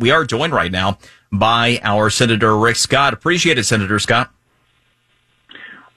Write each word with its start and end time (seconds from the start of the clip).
We 0.00 0.10
are 0.10 0.24
joined 0.24 0.52
right 0.52 0.72
now 0.72 0.98
by 1.32 1.80
our 1.82 2.10
Senator 2.10 2.56
Rick 2.56 2.76
Scott. 2.76 3.12
Appreciate 3.12 3.58
it, 3.58 3.64
Senator 3.64 3.98
Scott. 3.98 4.30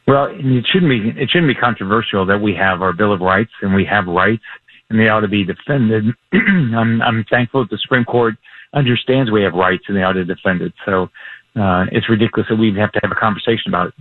Well, 0.07 0.27
it 0.31 0.65
shouldn't 0.71 0.89
be 0.89 1.21
it 1.21 1.29
shouldn't 1.29 1.47
be 1.47 1.59
controversial 1.59 2.25
that 2.25 2.39
we 2.39 2.55
have 2.55 2.81
our 2.81 2.93
Bill 2.93 3.13
of 3.13 3.21
Rights 3.21 3.51
and 3.61 3.75
we 3.75 3.85
have 3.85 4.07
rights 4.07 4.43
and 4.89 4.99
they 4.99 5.07
ought 5.07 5.19
to 5.19 5.27
be 5.27 5.43
defended. 5.43 6.05
I'm, 6.33 7.01
I'm 7.01 7.25
thankful 7.29 7.63
that 7.63 7.69
the 7.69 7.77
Supreme 7.77 8.05
Court 8.05 8.35
understands 8.73 9.31
we 9.31 9.43
have 9.43 9.53
rights 9.53 9.83
and 9.87 9.95
they 9.95 10.03
ought 10.03 10.13
to 10.13 10.25
defend 10.25 10.61
it. 10.61 10.73
So 10.85 11.09
uh, 11.55 11.85
it's 11.91 12.09
ridiculous 12.09 12.47
that 12.49 12.55
we 12.55 12.73
have 12.77 12.91
to 12.93 12.99
have 13.03 13.11
a 13.11 13.15
conversation 13.15 13.69
about 13.69 13.87
it. 13.87 13.93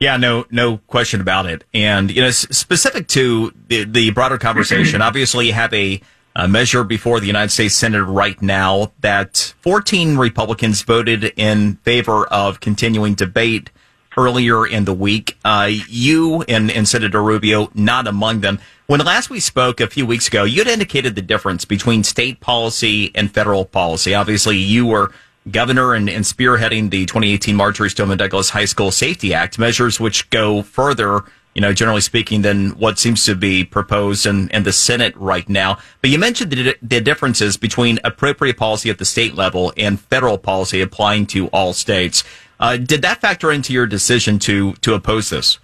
Yeah, 0.00 0.16
no, 0.16 0.46
no 0.50 0.78
question 0.78 1.20
about 1.20 1.46
it. 1.46 1.64
And 1.74 2.10
you 2.10 2.22
know, 2.22 2.30
specific 2.30 3.06
to 3.08 3.52
the, 3.68 3.84
the 3.84 4.10
broader 4.10 4.38
conversation, 4.38 5.02
obviously 5.02 5.46
you 5.46 5.52
have 5.52 5.72
a, 5.74 6.00
a, 6.36 6.48
measure 6.48 6.84
before 6.84 7.20
the 7.20 7.26
United 7.26 7.50
States 7.50 7.74
Senate 7.74 8.04
right 8.04 8.40
now 8.40 8.92
that 9.00 9.54
14 9.60 10.16
Republicans 10.16 10.82
voted 10.82 11.32
in 11.36 11.76
favor 11.76 12.26
of 12.26 12.60
continuing 12.60 13.14
debate 13.14 13.70
earlier 14.16 14.66
in 14.66 14.84
the 14.84 14.92
week. 14.92 15.36
Uh, 15.44 15.68
you 15.88 16.42
and, 16.42 16.70
and 16.70 16.88
Senator 16.88 17.22
Rubio, 17.22 17.70
not 17.74 18.06
among 18.06 18.40
them. 18.40 18.60
When 18.86 19.00
last 19.00 19.30
we 19.30 19.38
spoke 19.40 19.80
a 19.80 19.86
few 19.86 20.04
weeks 20.04 20.28
ago, 20.28 20.44
you 20.44 20.58
had 20.58 20.66
indicated 20.66 21.14
the 21.14 21.22
difference 21.22 21.64
between 21.64 22.02
state 22.02 22.40
policy 22.40 23.12
and 23.14 23.32
federal 23.32 23.64
policy. 23.64 24.14
Obviously, 24.14 24.56
you 24.56 24.86
were 24.86 25.12
governor 25.50 25.94
and, 25.94 26.10
and 26.10 26.24
spearheading 26.24 26.90
the 26.90 27.06
2018 27.06 27.54
Marjory 27.54 27.88
Stoneman 27.88 28.18
Douglas 28.18 28.50
High 28.50 28.64
School 28.64 28.90
Safety 28.90 29.32
Act, 29.32 29.58
measures 29.58 30.00
which 30.00 30.28
go 30.30 30.62
further, 30.62 31.24
you 31.60 31.66
know, 31.66 31.74
generally 31.74 32.00
speaking, 32.00 32.40
than 32.40 32.70
what 32.78 32.98
seems 32.98 33.26
to 33.26 33.34
be 33.34 33.64
proposed 33.64 34.24
in, 34.24 34.48
in 34.48 34.62
the 34.62 34.72
Senate 34.72 35.14
right 35.14 35.46
now. 35.46 35.76
But 36.00 36.08
you 36.08 36.18
mentioned 36.18 36.52
the, 36.52 36.74
the 36.80 37.02
differences 37.02 37.58
between 37.58 37.98
appropriate 38.02 38.56
policy 38.56 38.88
at 38.88 38.96
the 38.96 39.04
state 39.04 39.34
level 39.34 39.70
and 39.76 40.00
federal 40.00 40.38
policy 40.38 40.80
applying 40.80 41.26
to 41.26 41.48
all 41.48 41.74
states. 41.74 42.24
Uh, 42.60 42.78
did 42.78 43.02
that 43.02 43.20
factor 43.20 43.52
into 43.52 43.74
your 43.74 43.86
decision 43.86 44.38
to 44.38 44.72
to 44.76 44.94
oppose 44.94 45.28
this? 45.28 45.58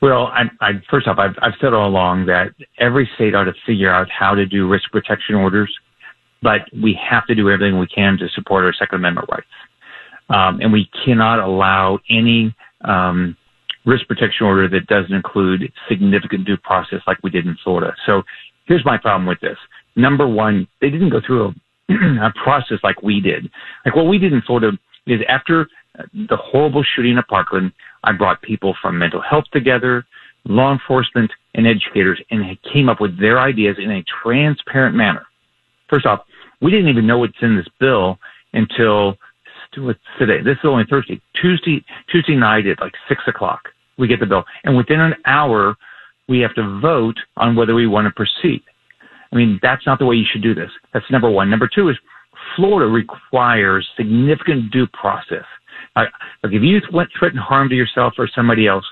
Well, 0.00 0.28
I, 0.28 0.44
I, 0.62 0.70
first 0.90 1.06
off, 1.06 1.18
I've, 1.18 1.36
I've 1.42 1.54
said 1.60 1.74
all 1.74 1.86
along 1.86 2.24
that 2.24 2.54
every 2.78 3.08
state 3.16 3.34
ought 3.34 3.44
to 3.44 3.54
figure 3.66 3.90
out 3.90 4.08
how 4.10 4.34
to 4.34 4.46
do 4.46 4.66
risk 4.66 4.90
protection 4.90 5.34
orders 5.34 5.70
but 6.40 6.60
we 6.74 6.98
have 7.10 7.26
to 7.26 7.34
do 7.34 7.50
everything 7.50 7.78
we 7.78 7.86
can 7.86 8.18
to 8.18 8.28
support 8.28 8.64
our 8.64 8.74
Second 8.74 8.96
Amendment 8.96 9.28
rights. 9.30 9.46
Um, 10.28 10.60
and 10.60 10.72
we 10.72 10.90
cannot 11.04 11.38
allow 11.38 11.98
any 12.10 12.54
um, 12.82 13.34
risk 13.84 14.06
protection 14.06 14.46
order 14.46 14.68
that 14.68 14.86
doesn't 14.86 15.14
include 15.14 15.72
significant 15.88 16.46
due 16.46 16.56
process 16.56 17.00
like 17.06 17.18
we 17.22 17.30
did 17.30 17.46
in 17.46 17.56
Florida. 17.62 17.94
So 18.06 18.22
here's 18.66 18.84
my 18.84 18.98
problem 18.98 19.26
with 19.26 19.40
this. 19.40 19.58
Number 19.96 20.26
one, 20.26 20.66
they 20.80 20.90
didn't 20.90 21.10
go 21.10 21.20
through 21.24 21.46
a, 21.46 21.92
a 22.26 22.32
process 22.42 22.78
like 22.82 23.02
we 23.02 23.20
did. 23.20 23.50
Like 23.84 23.94
what 23.94 24.06
we 24.06 24.18
did 24.18 24.32
in 24.32 24.42
Florida 24.42 24.76
is 25.06 25.20
after 25.28 25.68
the 26.12 26.36
horrible 26.36 26.84
shooting 26.96 27.18
at 27.18 27.28
Parkland, 27.28 27.72
I 28.02 28.12
brought 28.12 28.42
people 28.42 28.74
from 28.82 28.98
mental 28.98 29.22
health 29.22 29.44
together, 29.52 30.04
law 30.44 30.72
enforcement, 30.72 31.30
and 31.54 31.66
educators, 31.66 32.20
and 32.30 32.44
came 32.72 32.88
up 32.88 33.00
with 33.00 33.18
their 33.20 33.38
ideas 33.38 33.76
in 33.78 33.90
a 33.90 34.04
transparent 34.22 34.96
manner. 34.96 35.26
First 35.88 36.06
off, 36.06 36.20
we 36.60 36.70
didn't 36.70 36.88
even 36.88 37.06
know 37.06 37.18
what's 37.18 37.34
in 37.42 37.56
this 37.56 37.68
bill 37.78 38.18
until 38.52 39.16
today. 40.18 40.42
This 40.42 40.54
is 40.54 40.64
only 40.64 40.84
Thursday. 40.88 41.20
Tuesday, 41.40 41.84
Tuesday 42.10 42.36
night 42.36 42.66
at 42.66 42.80
like 42.80 42.92
six 43.08 43.22
o'clock, 43.26 43.68
we 43.98 44.08
get 44.08 44.20
the 44.20 44.26
bill. 44.26 44.44
And 44.64 44.76
within 44.76 45.00
an 45.00 45.14
hour, 45.26 45.76
we 46.28 46.40
have 46.40 46.54
to 46.54 46.80
vote 46.80 47.16
on 47.36 47.56
whether 47.56 47.74
we 47.74 47.86
want 47.86 48.06
to 48.06 48.12
proceed. 48.12 48.62
I 49.32 49.36
mean, 49.36 49.58
that's 49.62 49.86
not 49.86 49.98
the 49.98 50.06
way 50.06 50.16
you 50.16 50.24
should 50.30 50.42
do 50.42 50.54
this. 50.54 50.70
That's 50.92 51.04
number 51.10 51.30
one. 51.30 51.50
Number 51.50 51.68
two 51.72 51.88
is 51.88 51.96
Florida 52.56 52.90
requires 52.90 53.86
significant 53.96 54.70
due 54.70 54.86
process. 54.88 55.44
Uh, 55.96 56.04
like 56.42 56.52
if 56.52 56.62
you 56.62 56.80
threaten 57.18 57.38
harm 57.38 57.68
to 57.68 57.74
yourself 57.74 58.14
or 58.18 58.28
somebody 58.34 58.66
else, 58.66 58.84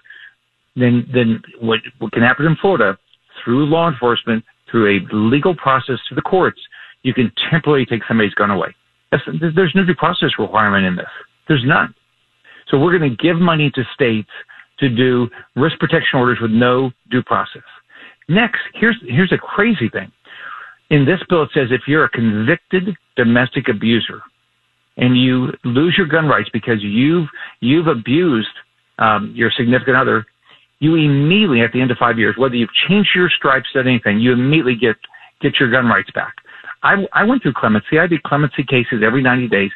then 0.74 1.06
then 1.12 1.42
what, 1.60 1.80
what 1.98 2.12
can 2.12 2.22
happen 2.22 2.46
in 2.46 2.56
Florida 2.60 2.96
through 3.44 3.66
law 3.66 3.88
enforcement, 3.88 4.44
through 4.70 4.98
a 4.98 5.14
legal 5.14 5.54
process 5.54 5.98
to 6.08 6.14
the 6.14 6.22
courts, 6.22 6.60
you 7.02 7.12
can 7.12 7.30
temporarily 7.50 7.84
take 7.84 8.02
somebody's 8.06 8.34
gun 8.34 8.50
away. 8.50 8.74
That's, 9.10 9.22
there's 9.54 9.72
no 9.74 9.84
due 9.84 9.94
process 9.94 10.30
requirement 10.38 10.86
in 10.86 10.96
this. 10.96 11.10
There's 11.46 11.62
none. 11.66 11.94
So 12.68 12.78
we're 12.78 12.96
going 12.96 13.10
to 13.10 13.16
give 13.16 13.36
money 13.36 13.70
to 13.74 13.82
states 13.92 14.30
to 14.82 14.88
do 14.88 15.28
risk 15.56 15.78
protection 15.78 16.18
orders 16.18 16.38
with 16.42 16.50
no 16.50 16.90
due 17.10 17.22
process. 17.22 17.62
Next, 18.28 18.60
here's, 18.74 18.96
here's 19.06 19.32
a 19.32 19.38
crazy 19.38 19.88
thing. 19.88 20.12
In 20.90 21.06
this 21.06 21.20
bill, 21.28 21.44
it 21.44 21.50
says 21.54 21.68
if 21.70 21.82
you're 21.86 22.04
a 22.04 22.10
convicted 22.10 22.94
domestic 23.16 23.68
abuser 23.68 24.20
and 24.98 25.16
you 25.16 25.52
lose 25.64 25.94
your 25.96 26.06
gun 26.06 26.26
rights 26.26 26.50
because 26.52 26.82
you've, 26.82 27.28
you've 27.60 27.86
abused 27.86 28.48
um, 28.98 29.32
your 29.34 29.50
significant 29.56 29.96
other, 29.96 30.26
you 30.80 30.96
immediately, 30.96 31.62
at 31.62 31.72
the 31.72 31.80
end 31.80 31.90
of 31.90 31.96
five 31.96 32.18
years, 32.18 32.34
whether 32.36 32.56
you've 32.56 32.72
changed 32.88 33.10
your 33.14 33.30
stripes 33.30 33.68
or 33.74 33.80
anything, 33.80 34.18
you 34.18 34.32
immediately 34.32 34.74
get, 34.74 34.96
get 35.40 35.58
your 35.58 35.70
gun 35.70 35.86
rights 35.86 36.10
back. 36.14 36.34
I, 36.82 37.06
I 37.12 37.22
went 37.22 37.42
through 37.42 37.54
clemency. 37.54 37.98
I 38.00 38.08
did 38.08 38.22
clemency 38.24 38.64
cases 38.64 39.02
every 39.04 39.22
90 39.22 39.48
days. 39.48 39.70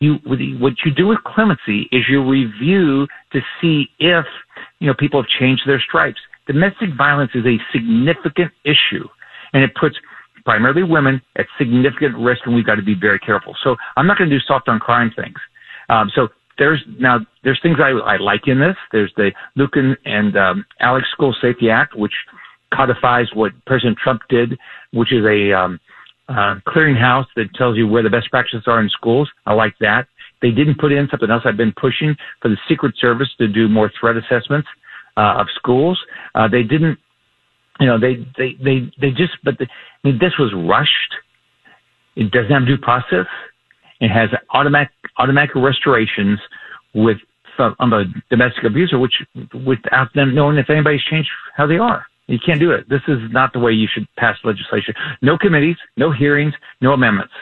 You, 0.00 0.14
what 0.60 0.74
you 0.84 0.92
do 0.94 1.08
with 1.08 1.18
clemency 1.24 1.88
is 1.90 2.04
you 2.08 2.24
review 2.24 3.06
to 3.32 3.40
see 3.60 3.88
if, 3.98 4.24
you 4.78 4.86
know, 4.86 4.94
people 4.94 5.20
have 5.20 5.28
changed 5.40 5.62
their 5.66 5.80
stripes. 5.80 6.20
Domestic 6.46 6.90
violence 6.96 7.32
is 7.34 7.44
a 7.44 7.58
significant 7.72 8.52
issue 8.64 9.06
and 9.52 9.62
it 9.62 9.70
puts 9.74 9.96
primarily 10.44 10.82
women 10.82 11.20
at 11.36 11.46
significant 11.58 12.16
risk 12.16 12.42
and 12.46 12.54
we've 12.54 12.64
got 12.64 12.76
to 12.76 12.82
be 12.82 12.94
very 12.94 13.18
careful. 13.18 13.56
So 13.62 13.76
I'm 13.96 14.06
not 14.06 14.18
going 14.18 14.30
to 14.30 14.36
do 14.36 14.42
soft 14.46 14.68
on 14.68 14.78
crime 14.78 15.12
things. 15.14 15.36
Um, 15.88 16.10
so 16.14 16.28
there's 16.58 16.82
now, 16.98 17.18
there's 17.44 17.60
things 17.62 17.78
I, 17.82 17.90
I 17.90 18.16
like 18.18 18.46
in 18.46 18.58
this. 18.60 18.76
There's 18.92 19.12
the 19.16 19.32
Lucan 19.56 19.96
and 20.04 20.36
um, 20.36 20.64
Alex 20.80 21.06
School 21.12 21.34
Safety 21.40 21.70
Act, 21.70 21.96
which 21.96 22.12
codifies 22.72 23.26
what 23.34 23.52
President 23.66 23.98
Trump 24.02 24.22
did, 24.28 24.58
which 24.92 25.12
is 25.12 25.24
a, 25.24 25.52
um, 25.52 25.80
uh, 26.28 26.56
clearinghouse 26.66 27.26
that 27.36 27.52
tells 27.54 27.76
you 27.76 27.86
where 27.86 28.02
the 28.02 28.10
best 28.10 28.30
practices 28.30 28.64
are 28.66 28.80
in 28.80 28.88
schools. 28.90 29.30
I 29.46 29.54
like 29.54 29.74
that. 29.80 30.06
They 30.42 30.50
didn't 30.50 30.78
put 30.78 30.92
in 30.92 31.08
something 31.10 31.30
else 31.30 31.42
I've 31.44 31.56
been 31.56 31.74
pushing 31.80 32.14
for 32.40 32.48
the 32.48 32.56
Secret 32.68 32.94
Service 32.98 33.28
to 33.38 33.48
do 33.48 33.68
more 33.68 33.90
threat 33.98 34.16
assessments 34.16 34.68
uh, 35.16 35.40
of 35.40 35.46
schools. 35.56 35.98
Uh, 36.34 36.46
they 36.48 36.62
didn't, 36.62 36.98
you 37.80 37.86
know, 37.86 37.98
they 37.98 38.26
they 38.36 38.56
they 38.62 38.90
they 39.00 39.10
just. 39.10 39.32
But 39.42 39.58
the, 39.58 39.66
I 39.66 40.08
mean, 40.08 40.18
this 40.20 40.32
was 40.38 40.52
rushed. 40.54 40.92
It 42.16 42.30
doesn't 42.30 42.50
have 42.50 42.66
due 42.66 42.78
process. 42.78 43.26
It 44.00 44.10
has 44.10 44.28
automatic 44.52 44.92
automatic 45.18 45.54
restorations 45.56 46.38
with 46.94 47.18
on 47.58 47.90
the 47.90 48.04
domestic 48.30 48.64
abuser, 48.64 48.98
which 48.98 49.14
without 49.66 50.12
them 50.14 50.34
knowing 50.34 50.58
if 50.58 50.70
anybody's 50.70 51.02
changed 51.10 51.28
how 51.56 51.66
they 51.66 51.78
are. 51.78 52.06
You 52.28 52.38
can't 52.44 52.60
do 52.60 52.70
it. 52.70 52.88
This 52.88 53.00
is 53.08 53.18
not 53.30 53.52
the 53.52 53.58
way 53.58 53.72
you 53.72 53.88
should 53.92 54.06
pass 54.16 54.36
legislation. 54.44 54.94
No 55.22 55.36
committees, 55.38 55.76
no 55.96 56.12
hearings, 56.12 56.54
no 56.80 56.92
amendments. 56.92 57.32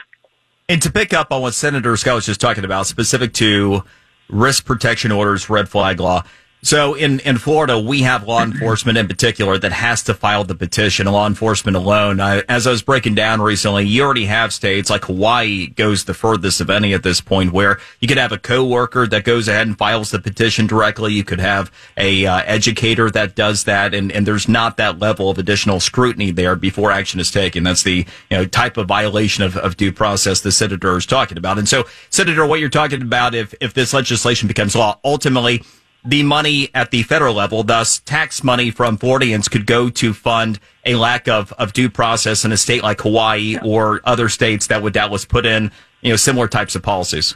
And 0.69 0.81
to 0.81 0.91
pick 0.91 1.13
up 1.13 1.31
on 1.31 1.41
what 1.41 1.53
Senator 1.53 1.95
Scott 1.97 2.15
was 2.15 2.25
just 2.25 2.41
talking 2.41 2.65
about, 2.65 2.87
specific 2.87 3.33
to 3.33 3.83
risk 4.29 4.65
protection 4.65 5.11
orders, 5.11 5.49
red 5.49 5.69
flag 5.69 5.99
law, 5.99 6.23
so 6.63 6.95
in, 6.95 7.19
in 7.19 7.37
Florida, 7.37 7.79
we 7.79 8.01
have 8.01 8.27
law 8.27 8.41
enforcement 8.41 8.97
in 8.97 9.07
particular 9.07 9.59
that 9.59 9.71
has 9.71 10.01
to 10.03 10.13
file 10.13 10.43
the 10.43 10.55
petition. 10.55 11.05
Law 11.05 11.27
enforcement 11.27 11.77
alone, 11.77 12.19
I, 12.19 12.39
as 12.49 12.65
I 12.65 12.71
was 12.71 12.81
breaking 12.81 13.13
down 13.13 13.41
recently, 13.41 13.85
you 13.85 14.01
already 14.03 14.25
have 14.25 14.51
states 14.51 14.89
like 14.89 15.05
Hawaii 15.05 15.67
goes 15.67 16.05
the 16.05 16.15
furthest 16.15 16.59
of 16.59 16.69
any 16.69 16.93
at 16.93 17.03
this 17.03 17.21
point, 17.21 17.53
where 17.53 17.79
you 17.99 18.07
could 18.07 18.17
have 18.17 18.31
a 18.31 18.39
coworker 18.39 19.05
that 19.07 19.23
goes 19.23 19.47
ahead 19.47 19.67
and 19.67 19.77
files 19.77 20.09
the 20.09 20.19
petition 20.19 20.65
directly. 20.65 21.13
You 21.13 21.23
could 21.23 21.39
have 21.39 21.71
a 21.95 22.25
uh, 22.25 22.41
educator 22.45 23.11
that 23.11 23.35
does 23.35 23.65
that, 23.65 23.93
and, 23.93 24.11
and 24.11 24.25
there's 24.25 24.49
not 24.49 24.77
that 24.77 24.97
level 24.97 25.29
of 25.29 25.37
additional 25.37 25.79
scrutiny 25.79 26.31
there 26.31 26.55
before 26.55 26.91
action 26.91 27.19
is 27.19 27.29
taken. 27.29 27.63
That's 27.63 27.83
the 27.83 28.05
you 28.29 28.37
know 28.37 28.45
type 28.45 28.77
of 28.77 28.87
violation 28.87 29.43
of, 29.43 29.57
of 29.57 29.77
due 29.77 29.91
process 29.91 30.41
the 30.41 30.51
senator 30.51 30.97
is 30.97 31.05
talking 31.05 31.37
about. 31.37 31.59
And 31.59 31.69
so, 31.69 31.85
Senator, 32.09 32.45
what 32.47 32.59
you're 32.59 32.69
talking 32.69 33.03
about, 33.03 33.35
if 33.35 33.53
if 33.61 33.75
this 33.75 33.93
legislation 33.93 34.47
becomes 34.47 34.75
law, 34.75 34.99
ultimately 35.03 35.63
the 36.07 36.23
money 36.23 36.69
at 36.73 36.91
the 36.91 37.03
federal 37.03 37.33
level, 37.33 37.63
thus 37.63 37.99
tax 37.99 38.41
money 38.41 38.71
from 38.71 38.97
Floridians 38.97 39.49
could 39.49 39.65
go 39.65 39.89
to 39.89 40.13
fund 40.13 40.57
a 40.85 40.95
lack 40.95 41.27
of, 41.27 41.51
of 41.53 41.73
due 41.73 41.89
process 41.89 42.45
in 42.45 42.53
a 42.53 42.57
state 42.57 42.81
like 42.81 43.01
Hawaii 43.01 43.57
or 43.61 43.99
other 44.05 44.29
states 44.29 44.67
that 44.67 44.81
would 44.81 44.93
doubtless 44.93 45.25
put 45.25 45.45
in, 45.45 45.69
you 46.01 46.09
know, 46.09 46.15
similar 46.15 46.47
types 46.47 46.75
of 46.75 46.81
policies. 46.81 47.35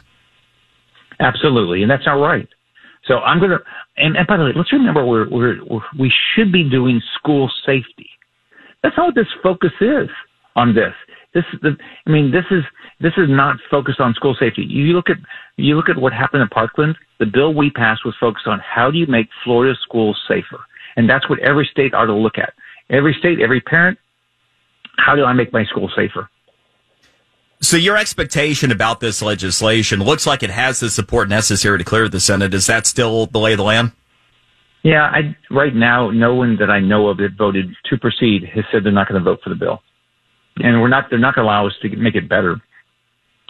Absolutely. 1.20 1.82
And 1.82 1.90
that's 1.90 2.06
not 2.06 2.14
right. 2.14 2.48
So 3.04 3.18
I'm 3.18 3.40
going 3.40 3.50
to, 3.50 3.58
and, 3.98 4.16
and 4.16 4.26
by 4.26 4.38
the 4.38 4.44
way, 4.44 4.52
let's 4.56 4.72
remember 4.72 5.04
we're, 5.04 5.28
we're, 5.28 5.62
we're, 5.66 5.80
we 5.98 6.10
should 6.34 6.50
be 6.50 6.68
doing 6.68 7.02
school 7.18 7.50
safety. 7.66 8.08
That's 8.82 8.96
not 8.96 9.08
what 9.08 9.14
this 9.14 9.26
focus 9.42 9.72
is 9.82 10.08
on 10.56 10.74
this. 10.74 10.94
This 11.34 11.44
is 11.52 11.60
the, 11.62 11.76
I 12.06 12.10
mean, 12.10 12.30
this 12.30 12.44
is, 12.50 12.62
this 13.00 13.12
is 13.16 13.28
not 13.28 13.56
focused 13.70 14.00
on 14.00 14.14
school 14.14 14.36
safety. 14.38 14.62
You 14.62 14.92
look 14.92 15.08
at, 15.08 15.16
you 15.56 15.76
look 15.76 15.88
at 15.88 15.96
what 15.96 16.12
happened 16.12 16.42
in 16.42 16.48
Parkland. 16.48 16.96
The 17.18 17.26
bill 17.26 17.54
we 17.54 17.70
passed 17.70 18.04
was 18.04 18.14
focused 18.20 18.46
on 18.46 18.60
how 18.60 18.90
do 18.90 18.98
you 18.98 19.06
make 19.06 19.28
Florida 19.44 19.74
schools 19.82 20.20
safer? 20.28 20.60
And 20.96 21.08
that's 21.08 21.28
what 21.30 21.38
every 21.38 21.68
state 21.70 21.94
ought 21.94 22.06
to 22.06 22.14
look 22.14 22.36
at. 22.36 22.52
Every 22.90 23.14
state, 23.18 23.40
every 23.40 23.60
parent, 23.60 23.98
how 24.98 25.16
do 25.16 25.24
I 25.24 25.32
make 25.32 25.52
my 25.52 25.64
school 25.64 25.90
safer? 25.96 26.28
So 27.62 27.76
your 27.76 27.96
expectation 27.96 28.72
about 28.72 29.00
this 29.00 29.22
legislation 29.22 30.00
looks 30.00 30.26
like 30.26 30.42
it 30.42 30.50
has 30.50 30.80
the 30.80 30.90
support 30.90 31.28
necessary 31.28 31.78
to 31.78 31.84
clear 31.84 32.08
the 32.08 32.20
Senate. 32.20 32.52
Is 32.52 32.66
that 32.66 32.86
still 32.86 33.26
the 33.26 33.38
lay 33.38 33.52
of 33.52 33.58
the 33.58 33.64
land? 33.64 33.92
Yeah, 34.82 35.04
I, 35.04 35.36
right 35.48 35.74
now, 35.74 36.10
no 36.10 36.34
one 36.34 36.56
that 36.58 36.70
I 36.70 36.80
know 36.80 37.08
of 37.08 37.18
that 37.18 37.36
voted 37.38 37.72
to 37.88 37.96
proceed 37.98 38.42
has 38.52 38.64
said 38.72 38.84
they're 38.84 38.90
not 38.90 39.08
going 39.08 39.22
to 39.22 39.24
vote 39.24 39.38
for 39.44 39.50
the 39.50 39.54
bill, 39.54 39.80
and 40.56 40.80
we're 40.80 40.88
not. 40.88 41.10
They're 41.10 41.18
not 41.18 41.34
going 41.34 41.46
to 41.46 41.50
allow 41.50 41.66
us 41.66 41.74
to 41.82 41.96
make 41.96 42.14
it 42.14 42.28
better. 42.28 42.60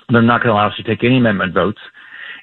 They're 0.09 0.23
not 0.23 0.43
going 0.43 0.49
to 0.49 0.53
allow 0.55 0.69
us 0.69 0.77
to 0.77 0.83
take 0.83 1.05
any 1.05 1.19
amendment 1.19 1.55
votes, 1.55 1.81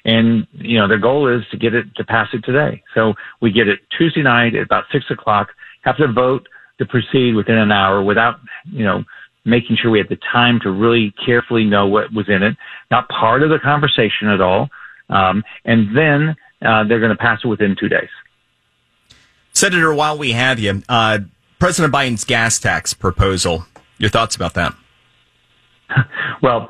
and 0.04 0.46
you 0.52 0.78
know 0.78 0.88
their 0.88 0.98
goal 0.98 1.28
is 1.28 1.44
to 1.50 1.56
get 1.56 1.74
it 1.74 1.94
to 1.96 2.04
pass 2.04 2.28
it 2.32 2.44
today. 2.44 2.82
So 2.94 3.14
we 3.40 3.52
get 3.52 3.68
it 3.68 3.80
Tuesday 3.96 4.22
night 4.22 4.54
at 4.54 4.62
about 4.62 4.84
six 4.92 5.06
o'clock. 5.10 5.48
Have 5.82 5.96
to 5.96 6.12
vote 6.12 6.46
to 6.78 6.86
proceed 6.86 7.34
within 7.34 7.56
an 7.56 7.72
hour 7.72 8.02
without 8.02 8.40
you 8.64 8.84
know 8.84 9.04
making 9.44 9.76
sure 9.76 9.90
we 9.90 9.98
had 9.98 10.08
the 10.08 10.18
time 10.32 10.60
to 10.60 10.70
really 10.70 11.14
carefully 11.24 11.64
know 11.64 11.86
what 11.86 12.12
was 12.12 12.28
in 12.28 12.42
it. 12.42 12.56
Not 12.90 13.08
part 13.08 13.42
of 13.42 13.50
the 13.50 13.58
conversation 13.58 14.28
at 14.28 14.40
all, 14.40 14.68
um, 15.08 15.42
and 15.64 15.96
then 15.96 16.36
uh, 16.62 16.84
they're 16.84 17.00
going 17.00 17.10
to 17.10 17.16
pass 17.16 17.40
it 17.42 17.48
within 17.48 17.76
two 17.78 17.88
days. 17.88 18.08
Senator, 19.52 19.92
while 19.94 20.16
we 20.16 20.32
have 20.32 20.58
you, 20.58 20.82
uh, 20.88 21.18
President 21.58 21.92
Biden's 21.92 22.24
gas 22.24 22.58
tax 22.58 22.94
proposal, 22.94 23.66
your 24.00 24.10
thoughts 24.10 24.34
about 24.34 24.54
that? 24.54 24.74
well, 26.42 26.68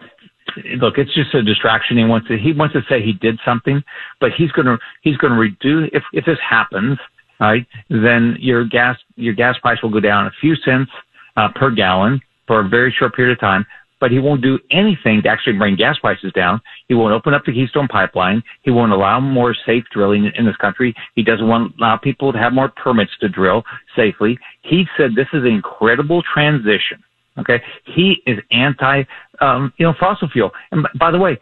look, 0.77 0.99
it's 0.99 1.15
just 1.15 1.35
a 1.35 1.43
distraction. 1.43 1.97
He 1.97 2.05
wants 2.05 2.29
to 2.29 2.37
he 2.37 2.53
wants 2.53 2.75
to 2.75 2.83
say 2.89 3.03
he 3.03 3.13
did 3.13 3.39
something, 3.45 3.83
but 4.21 4.33
he's 4.37 4.51
going 4.53 4.67
to 4.67 4.79
he's 5.03 5.17
to 5.17 5.29
reduce 5.29 5.91
if 5.93 6.03
if 6.13 6.25
this 6.27 6.39
happens, 6.47 6.99
right? 7.41 7.67
Then 7.89 8.37
your 8.39 8.65
gas 8.65 8.99
your 9.17 9.35
gas 9.35 9.57
price 9.59 9.83
will 9.83 9.91
go 9.91 10.01
down 10.01 10.27
a 10.27 10.33
few 10.41 10.55
cents 10.57 10.91
uh, 11.37 11.49
per 11.55 11.71
gallon 11.71 12.21
for 12.47 12.61
a 12.61 12.69
very 12.69 12.95
short 12.99 13.15
period 13.15 13.33
of 13.33 13.41
time 13.41 13.65
but 14.01 14.11
he 14.11 14.19
won't 14.19 14.43
do 14.43 14.59
anything 14.71 15.23
to 15.23 15.29
actually 15.29 15.57
bring 15.57 15.77
gas 15.77 15.99
prices 15.99 16.33
down. 16.33 16.61
He 16.89 16.95
won't 16.95 17.13
open 17.13 17.35
up 17.35 17.45
the 17.45 17.53
Keystone 17.53 17.87
Pipeline. 17.87 18.43
He 18.63 18.71
won't 18.71 18.93
allow 18.93 19.21
more 19.21 19.55
safe 19.67 19.85
drilling 19.93 20.33
in 20.35 20.47
this 20.47 20.57
country. 20.57 20.95
He 21.15 21.23
doesn't 21.23 21.47
want 21.47 21.75
allow 21.79 21.99
people 21.99 22.33
to 22.33 22.39
have 22.39 22.53
more 22.53 22.71
permits 22.71 23.13
to 23.21 23.29
drill 23.29 23.63
safely. 23.95 24.39
He 24.63 24.87
said 24.97 25.11
this 25.15 25.29
is 25.33 25.43
an 25.43 25.49
incredible 25.49 26.23
transition. 26.35 27.05
Okay, 27.39 27.63
he 27.85 28.23
is 28.27 28.39
anti, 28.51 29.05
um, 29.41 29.73
you 29.79 29.87
know, 29.87 29.95
fossil 29.99 30.29
fuel. 30.29 30.51
And 30.73 30.87
by 30.99 31.11
the 31.11 31.19
way, 31.19 31.39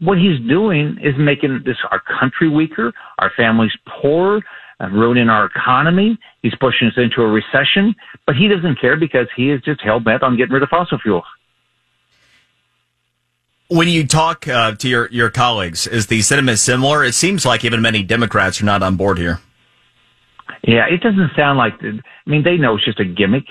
what 0.00 0.18
he's 0.18 0.40
doing 0.48 0.98
is 1.02 1.14
making 1.18 1.62
this 1.64 1.76
our 1.90 2.00
country 2.18 2.48
weaker, 2.48 2.92
our 3.18 3.30
families 3.36 3.72
poorer, 4.00 4.40
uh, 4.80 4.88
ruining 4.88 5.28
our 5.28 5.46
economy. 5.46 6.18
He's 6.42 6.54
pushing 6.60 6.88
us 6.88 6.94
into 6.96 7.22
a 7.22 7.26
recession, 7.26 7.94
but 8.26 8.36
he 8.36 8.48
doesn't 8.48 8.80
care 8.80 8.96
because 8.96 9.26
he 9.36 9.50
is 9.50 9.60
just 9.62 9.80
hell 9.80 10.00
bent 10.00 10.22
on 10.22 10.36
getting 10.36 10.52
rid 10.52 10.62
of 10.62 10.68
fossil 10.68 10.98
fuels. 10.98 11.24
When 13.68 13.88
you 13.88 14.06
talk 14.06 14.46
uh, 14.46 14.74
to 14.76 14.88
your, 14.88 15.08
your 15.10 15.30
colleagues, 15.30 15.86
is 15.86 16.06
the 16.06 16.20
sentiment 16.22 16.58
similar? 16.58 17.02
It 17.02 17.14
seems 17.14 17.46
like 17.46 17.64
even 17.64 17.80
many 17.80 18.02
Democrats 18.02 18.60
are 18.60 18.64
not 18.64 18.82
on 18.82 18.96
board 18.96 19.18
here. 19.18 19.40
Yeah, 20.62 20.86
it 20.88 21.00
doesn't 21.00 21.30
sound 21.36 21.58
like. 21.58 21.74
I 21.82 22.00
mean, 22.26 22.42
they 22.42 22.56
know 22.56 22.76
it's 22.76 22.84
just 22.84 23.00
a 23.00 23.04
gimmick. 23.04 23.44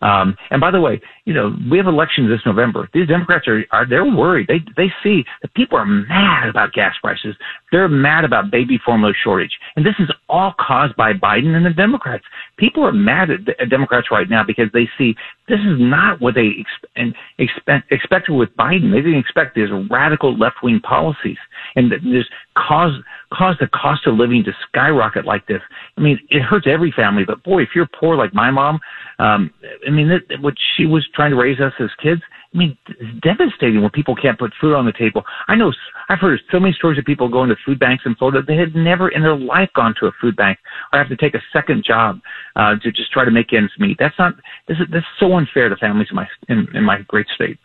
Um, 0.00 0.36
and 0.50 0.60
by 0.60 0.70
the 0.70 0.80
way, 0.80 1.00
you 1.24 1.34
know, 1.34 1.54
we 1.70 1.76
have 1.76 1.88
elections 1.88 2.30
this 2.30 2.40
November. 2.46 2.88
These 2.94 3.08
Democrats 3.08 3.48
are, 3.48 3.64
are 3.72 3.86
they're 3.86 4.04
worried. 4.04 4.46
They 4.46 4.60
they 4.76 4.92
see 5.02 5.24
that 5.42 5.52
people 5.54 5.76
are 5.76 5.84
mad 5.84 6.48
about 6.48 6.72
gas 6.72 6.94
prices. 7.02 7.34
They're 7.72 7.88
mad 7.88 8.24
about 8.24 8.50
baby 8.50 8.78
formula 8.84 9.12
shortage, 9.24 9.58
and 9.74 9.84
this 9.84 9.96
is 9.98 10.08
all 10.28 10.54
caused 10.58 10.94
by 10.94 11.14
Biden 11.14 11.56
and 11.56 11.66
the 11.66 11.70
Democrats. 11.70 12.24
People 12.58 12.84
are 12.86 12.92
mad 12.92 13.30
at, 13.30 13.44
the, 13.44 13.66
Democrats 13.66 14.08
right 14.10 14.30
now 14.30 14.44
because 14.44 14.68
they 14.72 14.88
see 14.96 15.16
this 15.48 15.58
is 15.58 15.78
not 15.78 16.20
what 16.20 16.34
they 16.34 16.50
ex- 16.96 17.12
expect, 17.38 17.90
expected 17.90 18.34
with 18.34 18.50
Biden. 18.56 18.92
They 18.92 19.02
didn't 19.02 19.18
expect 19.18 19.56
these 19.56 19.68
radical 19.90 20.38
left 20.38 20.56
wing 20.62 20.80
policies, 20.80 21.38
and 21.74 21.90
this 21.90 22.24
cause 22.56 22.92
cause 23.32 23.56
the 23.60 23.68
cost 23.68 24.06
of 24.06 24.14
living 24.14 24.44
to 24.44 24.52
skyrocket 24.68 25.24
like 25.24 25.46
this. 25.46 25.60
I 25.96 26.00
mean, 26.00 26.18
it 26.30 26.40
hurts 26.42 26.66
every 26.68 26.92
family, 26.92 27.24
but 27.26 27.42
boy, 27.42 27.62
if 27.62 27.70
you're 27.74 27.88
poor 27.98 28.16
like 28.16 28.32
my 28.32 28.50
mom, 28.50 28.78
um, 29.18 29.50
I 29.86 29.90
mean, 29.90 30.08
that, 30.08 30.40
what 30.40 30.54
she 30.76 30.86
was 30.86 31.06
trying 31.14 31.30
to 31.30 31.36
raise 31.36 31.60
us 31.60 31.72
as 31.80 31.90
kids, 32.00 32.22
I 32.54 32.56
mean, 32.56 32.78
it's 32.88 33.20
devastating 33.20 33.82
when 33.82 33.90
people 33.90 34.14
can't 34.14 34.38
put 34.38 34.52
food 34.60 34.74
on 34.74 34.86
the 34.86 34.92
table. 34.92 35.24
I 35.48 35.54
know 35.54 35.72
I've 36.08 36.20
heard 36.20 36.40
so 36.50 36.58
many 36.58 36.72
stories 36.72 36.98
of 36.98 37.04
people 37.04 37.28
going 37.28 37.50
to 37.50 37.56
food 37.66 37.78
banks 37.78 38.04
in 38.06 38.14
Florida. 38.14 38.42
They 38.46 38.56
had 38.56 38.74
never 38.74 39.08
in 39.08 39.22
their 39.22 39.36
life 39.36 39.70
gone 39.74 39.94
to 40.00 40.06
a 40.06 40.12
food 40.20 40.36
bank 40.36 40.58
or 40.92 40.98
have 40.98 41.08
to 41.08 41.16
take 41.16 41.34
a 41.34 41.42
second 41.52 41.84
job 41.84 42.20
uh, 42.56 42.76
to 42.76 42.92
just 42.92 43.12
try 43.12 43.24
to 43.24 43.30
make 43.30 43.52
ends 43.52 43.72
meet. 43.78 43.98
That's 43.98 44.18
not. 44.18 44.34
This 44.66 44.78
is 44.78 44.86
this 44.90 45.00
is 45.00 45.06
so 45.20 45.36
unfair 45.36 45.68
to 45.68 45.76
families 45.76 46.08
in 46.10 46.16
my 46.16 46.28
in, 46.48 46.68
in 46.74 46.84
my 46.84 47.02
great 47.02 47.26
state. 47.34 47.58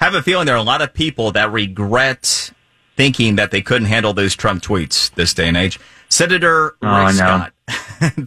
I 0.00 0.04
have 0.04 0.14
a 0.14 0.22
feeling 0.22 0.46
there 0.46 0.54
are 0.54 0.58
a 0.58 0.62
lot 0.62 0.82
of 0.82 0.92
people 0.92 1.32
that 1.32 1.50
regret 1.52 2.52
thinking 2.96 3.36
that 3.36 3.50
they 3.50 3.62
couldn't 3.62 3.86
handle 3.86 4.12
those 4.12 4.34
Trump 4.34 4.62
tweets 4.62 5.10
this 5.14 5.32
day 5.32 5.48
and 5.48 5.56
age. 5.56 5.80
Senator 6.10 6.76
oh, 6.82 7.06
Rick 7.06 7.14
Scott, 7.14 7.52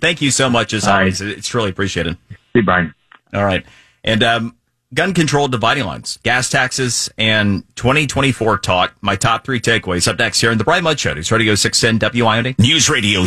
thank 0.02 0.22
you 0.22 0.32
so 0.32 0.50
much 0.50 0.74
as 0.74 0.88
always. 0.88 1.22
It's 1.22 1.54
really 1.54 1.70
appreciated. 1.70 2.18
Be 2.54 2.62
Brian. 2.62 2.94
All 3.34 3.44
right. 3.44 3.66
And 4.04 4.24
um, 4.24 4.56
gun 4.94 5.14
control 5.14 5.48
dividing 5.48 5.86
lines, 5.86 6.18
gas 6.24 6.50
taxes, 6.50 7.10
and 7.18 7.64
2024 7.76 8.60
talk. 8.60 8.94
My 9.02 9.16
top 9.16 9.46
three 9.46 9.60
takeaways 9.60 10.08
up 10.08 10.20
next 10.20 10.42
here 10.42 10.52
in 10.52 10.58
the 10.58 10.64
Brian 10.64 10.84
Mudd 10.84 11.00
Show. 11.00 11.14
News 11.14 11.32
Radio 11.32 11.56
610 11.56 12.12
WIOD. 12.12 12.60
News 12.60 12.90
Radio 12.90 13.26